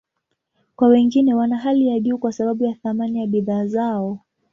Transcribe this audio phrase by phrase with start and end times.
[0.75, 4.19] Kwa wengine, wana hali ya juu kwa sababu ya thamani ya bidhaa zao.